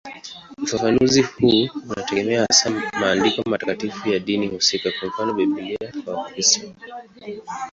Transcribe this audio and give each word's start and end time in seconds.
Ufafanuzi 0.63 1.21
huo 1.21 1.69
unategemea 1.89 2.45
hasa 2.49 2.69
maandiko 2.99 3.49
matakatifu 3.49 4.09
ya 4.09 4.19
dini 4.19 4.47
husika, 4.47 4.89
kwa 4.99 5.07
mfano 5.09 5.33
Biblia 5.33 5.77
kwa 6.05 6.13
Wakristo. 6.13 6.67